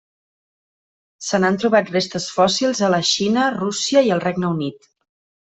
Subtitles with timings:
[1.25, 4.93] Se n'han trobat restes fòssils a la Xina, Rússia i el Regne Unit.